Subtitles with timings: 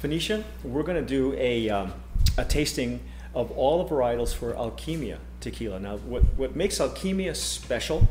[0.00, 1.92] Venetia, we're going to do a, um,
[2.36, 3.00] a tasting
[3.34, 5.80] of all the varietals for Alquimia tequila.
[5.80, 8.06] Now, what, what makes Alquimia special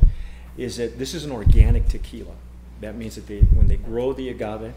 [0.56, 2.34] is that this is an organic tequila.
[2.80, 4.72] That means that they, when they grow the agave,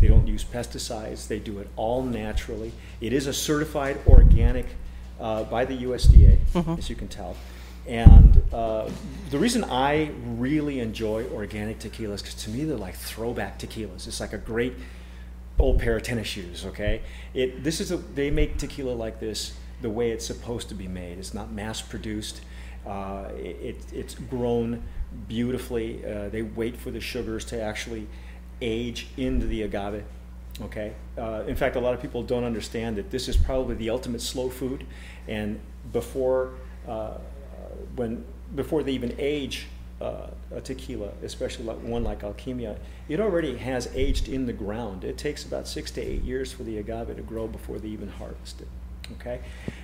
[0.00, 1.28] they don't use pesticides.
[1.28, 2.72] They do it all naturally.
[3.00, 4.66] It is a certified organic
[5.20, 6.38] uh, by the USDA,
[6.78, 7.36] as you can tell.
[7.86, 8.90] And uh,
[9.30, 14.06] the reason I really enjoy organic tequilas, because to me they're like throwback tequilas.
[14.08, 14.74] It's like a great
[15.58, 16.64] old pair of tennis shoes.
[16.66, 17.02] Okay,
[17.34, 20.88] it this is a they make tequila like this the way it's supposed to be
[20.88, 21.18] made.
[21.18, 22.40] It's not mass produced.
[22.86, 24.82] Uh, it, it, it's grown
[25.28, 26.04] beautifully.
[26.04, 28.06] Uh, they wait for the sugars to actually
[28.60, 30.04] age into the agave.
[30.62, 30.94] Okay.
[31.18, 34.20] Uh, in fact, a lot of people don't understand that this is probably the ultimate
[34.22, 34.86] slow food,
[35.28, 35.60] and
[35.92, 36.52] before
[36.88, 37.18] uh,
[37.96, 39.66] when before they even age
[40.00, 42.76] uh, a tequila, especially like one like Alquimia,
[43.08, 45.04] it already has aged in the ground.
[45.04, 48.08] It takes about six to eight years for the agave to grow before they even
[48.08, 48.68] harvest it.
[49.20, 49.40] Okay,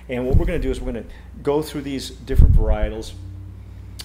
[0.09, 1.09] and what we're going to do is we're going to
[1.41, 3.13] go through these different varietals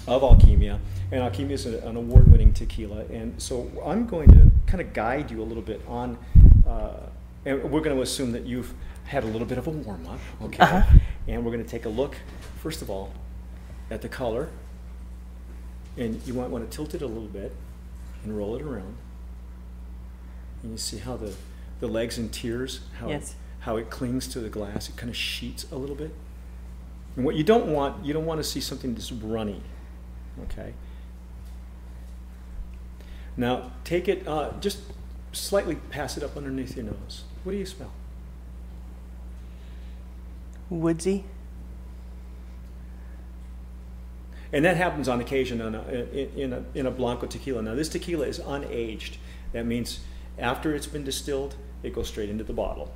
[0.07, 0.79] of Alquimia,
[1.11, 5.41] and Alquimia is an award-winning tequila, and so I'm going to kind of guide you
[5.41, 6.17] a little bit on,
[6.65, 6.93] uh,
[7.45, 10.63] and we're going to assume that you've had a little bit of a warm-up, okay,
[10.63, 10.97] Uh-huh.
[11.27, 12.15] and we're going to take a look,
[12.63, 13.11] first of all,
[13.91, 14.47] at the color,
[15.97, 17.53] and you might want to tilt it a little bit
[18.23, 18.95] and roll it around,
[20.63, 21.33] and you see how the
[21.79, 23.29] the legs and tears how Yes.
[23.31, 26.13] it, how it clings to the glass, it kind of sheets a little bit.
[27.15, 29.61] And what you don't want, you don't want to see something that's runny,
[30.43, 30.73] okay?
[33.37, 34.79] Now take it, uh, just
[35.31, 37.23] slightly pass it up underneath your nose.
[37.43, 37.91] What do you smell?
[40.69, 41.23] Woodsy.
[44.51, 47.61] And that happens on occasion on a, in, in, a, in a Blanco tequila.
[47.61, 49.17] Now, this tequila is unaged.
[49.53, 49.99] That means
[50.37, 52.91] after it's been distilled, it goes straight into the bottle.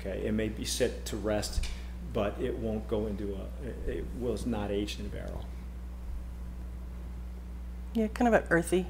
[0.00, 1.66] Okay, it may be set to rest,
[2.12, 3.90] but it won't go into a.
[3.90, 5.44] It was not aged in a barrel.
[7.94, 8.86] Yeah, kind of an earthy.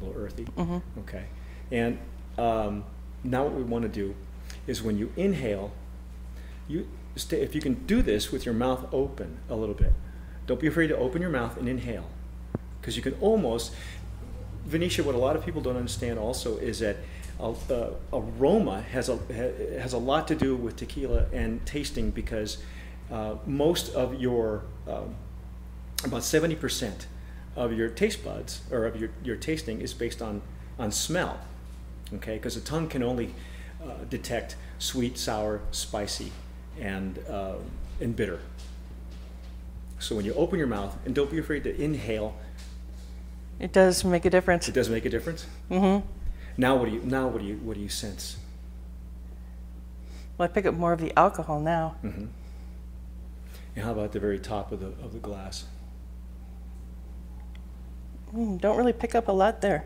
[0.00, 0.44] A little earthy.
[0.44, 1.24] hmm Okay,
[1.70, 1.98] and
[2.38, 2.84] um,
[3.24, 4.14] now what we want to do
[4.66, 5.72] is when you inhale,
[6.68, 9.92] you stay, if you can do this with your mouth open a little bit.
[10.46, 12.06] Don't be afraid to open your mouth and inhale,
[12.80, 13.72] because you can almost.
[14.66, 16.96] Venetia, what a lot of people don't understand also is that
[17.40, 19.18] uh, uh, aroma has a
[19.80, 22.58] has a lot to do with tequila and tasting because
[23.10, 25.16] uh, most of your um,
[26.04, 27.06] about seventy percent
[27.56, 30.42] of your taste buds or of your, your tasting is based on
[30.78, 31.38] on smell.
[32.14, 33.34] Okay, because the tongue can only
[33.82, 36.30] uh, detect sweet, sour, spicy,
[36.80, 37.54] and uh,
[38.00, 38.40] and bitter.
[40.02, 42.34] So when you open your mouth, and don't be afraid to inhale,
[43.60, 44.68] It does make a difference.
[44.68, 45.46] it does make a difference.
[45.68, 45.98] hmm
[46.56, 48.36] Now what do you now what do you what do you sense?
[50.36, 51.94] Well, I pick up more of the alcohol now.
[52.02, 52.26] hmm
[53.76, 55.66] And how about the very top of the of the glass?
[58.34, 59.84] Mm, don't really pick up a lot there.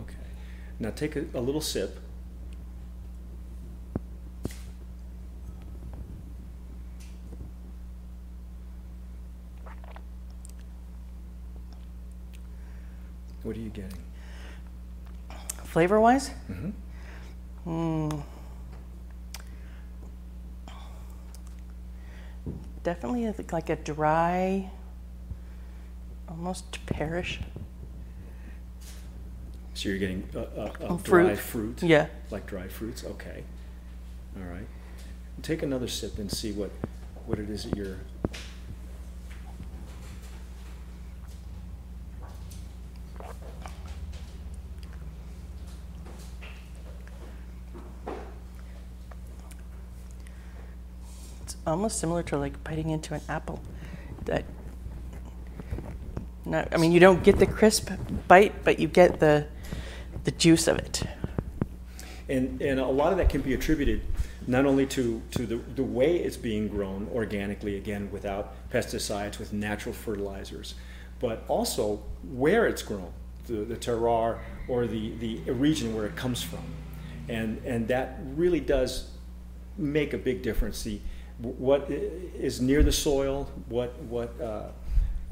[0.00, 0.26] Okay.
[0.78, 1.98] Now take a, a little sip.
[13.46, 13.92] What are you getting?
[15.62, 16.72] Flavor wise, Mm
[17.64, 17.70] hmm.
[17.70, 18.22] mm,
[22.82, 24.68] definitely like a dry,
[26.28, 27.38] almost pearish.
[29.74, 31.78] So you're getting a, a, a dry fruit.
[31.78, 32.08] fruit, Yeah.
[32.32, 33.04] like dry fruits.
[33.04, 33.44] Okay.
[34.36, 34.66] All right.
[35.42, 36.72] Take another sip and see what
[37.26, 37.98] what it is that you're.
[51.66, 53.62] Almost similar to like biting into an apple.
[54.24, 54.44] That.
[56.44, 57.90] Not, I mean, you don't get the crisp
[58.28, 59.46] bite, but you get the
[60.24, 61.02] the juice of it.
[62.28, 64.02] And, and a lot of that can be attributed
[64.48, 69.52] not only to, to the, the way it's being grown organically, again, without pesticides, with
[69.52, 70.74] natural fertilizers,
[71.20, 73.12] but also where it's grown,
[73.46, 74.38] the, the terroir
[74.68, 76.64] or the, the region where it comes from.
[77.28, 79.10] And, and that really does
[79.76, 80.82] make a big difference.
[80.82, 81.00] The,
[81.38, 84.44] what is near the soil, what, what, uh,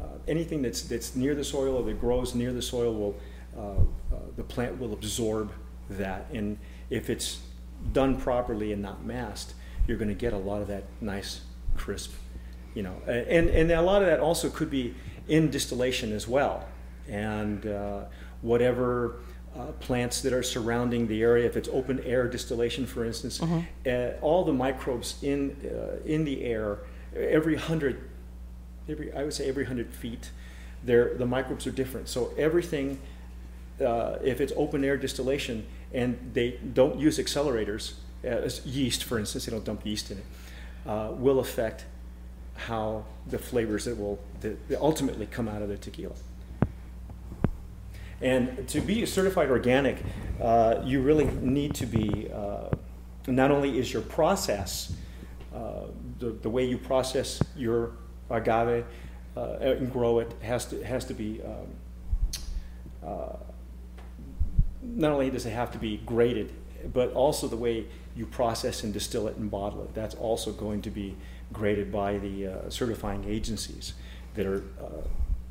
[0.01, 3.17] uh, anything that's, that's near the soil or that grows near the soil will,
[3.57, 5.53] uh, uh, the plant will absorb
[5.89, 6.27] that.
[6.33, 6.59] And
[6.91, 7.41] if it's
[7.93, 9.55] done properly and not masked,
[9.87, 11.43] you're going to get a lot of that nice,
[11.77, 12.13] crisp,
[12.75, 12.97] you know.
[13.07, 14.95] And, and a lot of that also could be
[15.29, 16.67] in distillation as well.
[17.09, 18.05] And uh,
[18.43, 19.21] whatever
[19.57, 21.47] uh, plants that are surrounding the area.
[21.47, 23.41] If it's open air distillation, for instance,
[23.87, 26.79] uh, all the microbes in uh, in the air
[27.17, 28.09] every hundred,
[28.89, 30.31] every I would say every hundred feet,
[30.83, 32.09] there the microbes are different.
[32.09, 32.99] So everything,
[33.85, 39.47] uh, if it's open air distillation and they don't use accelerators, as yeast, for instance,
[39.47, 40.25] they don't dump yeast in it,
[40.87, 41.85] uh, will affect
[42.57, 46.15] how the flavors that will that ultimately come out of the tequila.
[48.25, 49.99] And to be certified organic,
[50.41, 52.71] uh, you really need to be, uh,
[53.27, 54.95] not only is your process,
[55.55, 55.89] uh,
[56.19, 57.93] the, the way you process your
[58.31, 58.87] agave
[59.37, 63.37] uh, and grow it has to, has to be, um, uh,
[64.83, 66.51] not only does it have to be graded,
[66.95, 67.85] but also the way
[68.17, 69.95] you process and distill it and bottle it.
[69.95, 71.15] That's also going to be
[71.53, 73.93] graded by the uh, certifying agencies
[74.33, 74.65] that are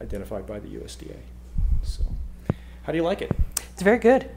[0.02, 1.18] identified by the USDA.
[1.84, 2.04] So.
[2.84, 3.32] How do you like it?
[3.74, 4.30] It's very good.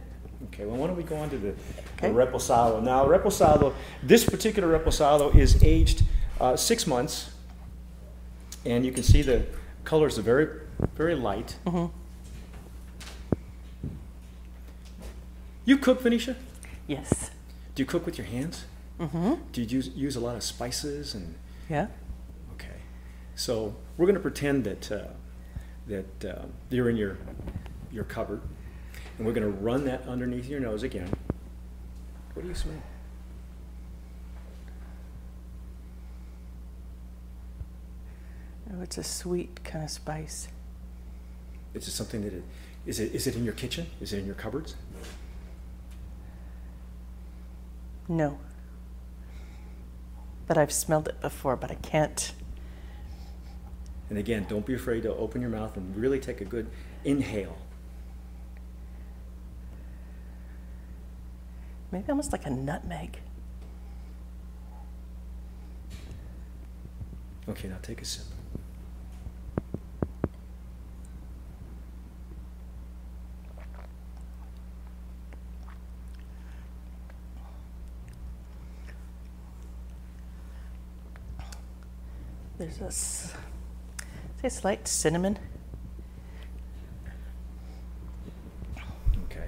[0.48, 1.48] Okay, well, why don't we go on to the,
[1.96, 2.08] Okay.
[2.08, 2.82] the Reposado?
[2.82, 6.02] Now, Reposado, this particular Reposado is aged
[6.40, 7.30] uh, six months,
[8.64, 9.46] and you can see the
[9.84, 10.60] colors are very,
[10.94, 11.56] very light.
[11.66, 11.86] hmm
[15.64, 16.36] You cook, Venetia?
[16.86, 17.30] Yes.
[17.74, 18.64] Do you cook with your hands?
[19.00, 19.34] Mm-hmm.
[19.52, 21.34] Do you use, use a lot of spices and?
[21.68, 21.88] Yeah.
[22.54, 22.76] Okay,
[23.34, 25.08] so we're going to pretend that uh,
[25.88, 27.18] that uh, you're in your
[27.96, 28.40] your cupboard,
[29.18, 31.10] and we're going to run that underneath your nose again.
[32.34, 32.82] What do you smell?
[38.72, 40.48] Oh, it's a sweet kind of spice.
[41.72, 42.44] Is it something that it,
[42.84, 43.86] is it is it in your kitchen?
[44.00, 44.76] Is it in your cupboards?
[48.08, 48.38] No.
[50.46, 52.32] But I've smelled it before, but I can't.
[54.10, 56.68] And again, don't be afraid to open your mouth and really take a good
[57.04, 57.56] inhale.
[61.96, 63.18] Maybe almost like a nutmeg.
[67.48, 68.26] Okay, now take a sip.
[82.58, 83.32] There's a, s-
[84.42, 85.38] say a slight cinnamon.
[89.24, 89.46] Okay,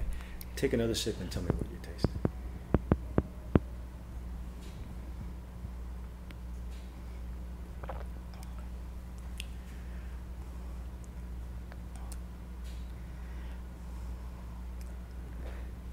[0.55, 2.07] take another sip and tell me what you taste.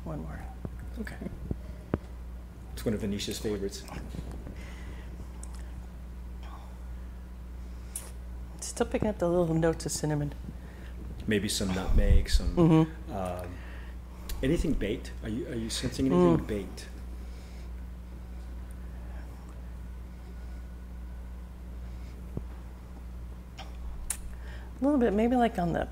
[0.07, 0.41] One more.
[1.01, 1.17] Okay.
[2.73, 3.83] It's one of Venetia's favorites.
[8.61, 10.33] Still picking up the little notes of cinnamon.
[11.27, 12.87] Maybe some nutmeg, some Mhm.
[13.13, 13.49] um,
[14.45, 15.11] anything baked.
[15.25, 16.47] Are you are you sensing anything Mm.
[16.47, 16.87] baked?
[23.59, 25.89] A little bit, maybe like on the,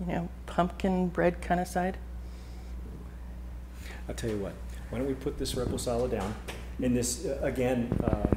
[0.00, 1.98] you know, pumpkin bread kind of side.
[4.08, 4.52] I'll tell you what.
[4.90, 6.34] Why don't we put this reposado down?
[6.82, 8.28] And this uh, again, um,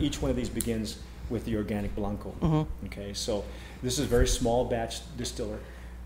[0.00, 0.98] each one of these begins
[1.28, 2.34] with the organic blanco.
[2.40, 2.66] Mhm.
[2.86, 3.44] Okay, so
[3.82, 5.58] this is a very small batch distiller.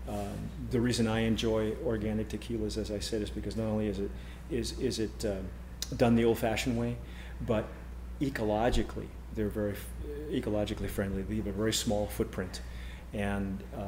[0.07, 0.37] Um,
[0.69, 4.11] the reason I enjoy organic tequilas, as I said, is because not only is it
[4.51, 5.47] is is it um,
[5.97, 6.95] done the old-fashioned way,
[7.47, 7.65] but
[8.21, 9.87] ecologically they're very f-
[10.29, 11.23] ecologically friendly.
[11.23, 12.61] They leave a very small footprint,
[13.13, 13.81] and uh,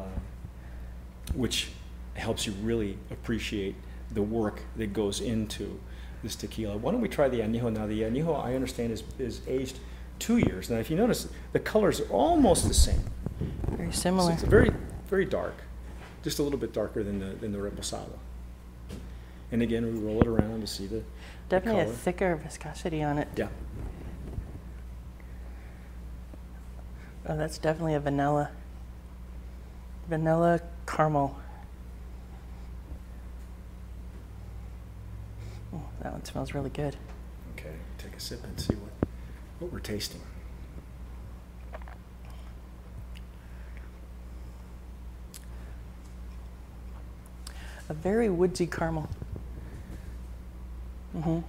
[1.36, 1.70] which
[2.16, 3.76] helps you really appreciate
[4.12, 5.80] the work that goes into
[6.24, 6.78] this tequila.
[6.78, 7.86] Why don't we try the añejo now?
[7.86, 9.80] The añejo, I understand, is, is aged
[10.20, 10.70] two years.
[10.70, 13.04] Now, if you notice, the colors are almost the same.
[13.70, 14.32] Very So similar.
[14.34, 14.72] it's very,
[15.08, 15.56] very dark,
[16.24, 18.18] just a little bit darker than the, than the reposado.
[19.52, 21.04] And again, we roll it around to see the, the
[21.50, 23.28] Definitely a thicker viscosity on it.
[23.38, 23.48] Yeah.
[27.30, 28.50] Oh, that's definitely a vanilla.
[30.10, 31.38] Vanilla caramel.
[35.74, 36.96] Oh, that one smells really good.
[37.58, 39.10] Okay, take a sip and see what,
[39.60, 40.22] what we're tasting.
[47.90, 49.10] A very woodsy caramel.
[51.16, 51.40] Mm-hmm.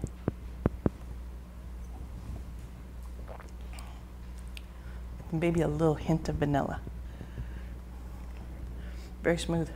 [5.33, 6.81] Maybe a little hint of vanilla.
[9.23, 9.69] Very smooth.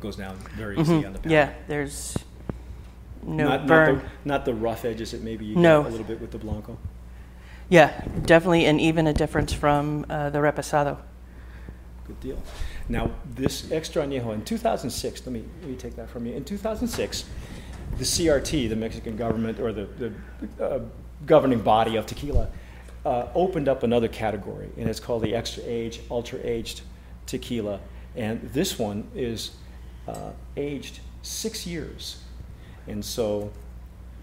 [0.00, 1.06] Goes down very easy Mhm.
[1.06, 1.30] on the palate.
[1.30, 2.16] Yeah, there's
[3.22, 3.94] no not, burn.
[3.94, 5.82] Not the, not the rough edges that maybe you No.
[5.82, 6.78] get a little bit with the blanco.
[7.68, 10.98] Yeah, definitely, and even a difference from uh, the reposado.
[12.06, 12.42] Good deal.
[12.88, 16.34] Now, this extra añejo in 2006, let me, let me take that from you.
[16.34, 17.24] In 2006,
[17.98, 20.80] the CRT, the Mexican government or the, the uh,
[21.26, 22.48] governing body of tequila,
[23.04, 26.82] uh, opened up another category, and it's called the extra age, ultra aged
[27.26, 27.80] tequila.
[28.16, 29.52] And this one is
[30.08, 32.22] uh, aged six years.
[32.86, 33.50] And so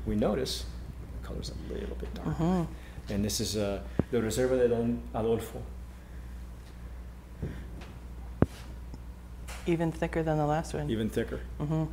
[0.05, 0.65] we notice
[1.21, 2.67] the color's a little bit darker.
[3.09, 5.61] And this is uh, the Reserva de Don Adolfo.
[9.65, 10.89] Even thicker than the last one.
[10.89, 11.41] even thicker.
[11.59, 11.85] hmm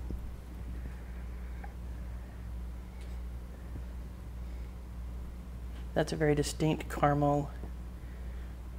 [5.94, 7.50] That's a very distinct caramel.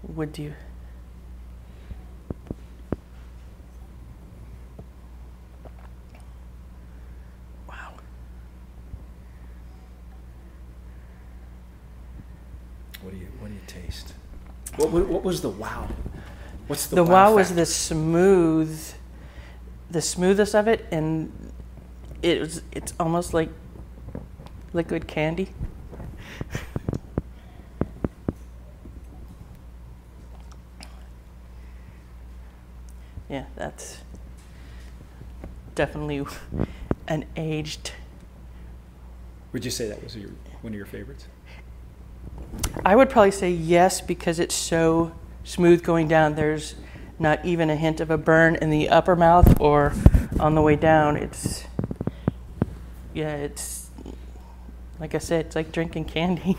[0.04, 0.54] Would you?
[13.06, 14.16] What do you What do you taste?
[14.78, 15.88] What, what, what was the wow?
[16.66, 18.94] What's the, The, wow was the smooth,
[19.92, 21.32] the smoothest of it, and
[22.24, 22.64] it was.
[22.72, 23.50] It's almost like
[24.74, 25.50] liquid candy.
[33.30, 34.00] yeah, that's
[35.76, 36.26] definitely
[37.08, 37.92] an aged.
[39.54, 40.32] Would you say that was your
[40.62, 41.28] one of your favorites?
[42.86, 45.12] I would probably say yes because it's so
[45.44, 46.36] smooth going down.
[46.36, 46.76] There's
[47.18, 49.94] not even a hint of a burn in the upper mouth or
[50.40, 51.18] on the way down.
[51.18, 51.66] It's
[53.16, 53.90] yeah, it's
[55.00, 56.56] like I said, it's like drinking candy.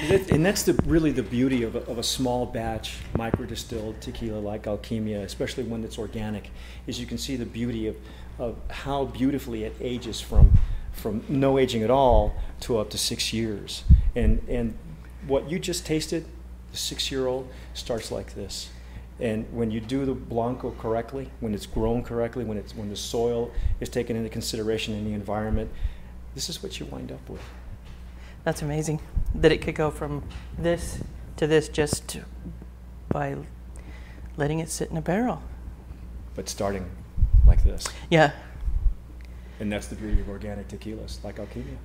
[0.00, 3.44] And, that, and that's the really the beauty of a, of a small batch micro
[3.44, 6.50] distilled tequila like Alquimia, especially when it's organic,
[6.86, 7.96] is you can see the beauty of,
[8.38, 10.56] of how beautifully it ages from
[10.92, 13.84] from no aging at all to up to six years.
[14.14, 14.74] And and
[15.26, 16.24] what you just tasted,
[16.70, 18.70] the six year old starts like this.
[19.20, 22.96] And when you do the blanco correctly, when it's grown correctly, when it's when the
[22.96, 25.70] soil is taken into consideration in the environment,
[26.34, 27.40] this is what you wind up with.
[28.42, 29.00] That's amazing
[29.36, 30.24] that it could go from
[30.58, 30.98] this
[31.36, 32.18] to this just
[33.08, 33.36] by
[34.36, 35.42] letting it sit in a barrel.
[36.34, 36.90] But starting
[37.46, 37.86] like this.
[38.10, 38.32] Yeah,
[39.60, 41.76] And that's the beauty of organic tequilas, like Alquimia.